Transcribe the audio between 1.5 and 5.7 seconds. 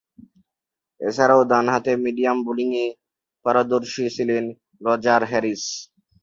ডানহাতে মিডিয়াম বোলিংয়ে পারদর্শী ছিলেন রজার হ্যারিস।